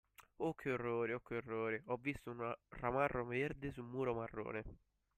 Oh 0.39 0.55
che 0.55 0.71
orrore 0.71 1.13
oh 1.13 1.19
che 1.19 1.35
orrore, 1.35 1.83
ho 1.85 1.95
visto 1.97 2.31
un 2.31 2.51
ramarro 2.69 3.23
verde 3.23 3.71
su 3.71 3.81
un 3.81 3.89
muro 3.91 4.15
marrone. 4.15 4.63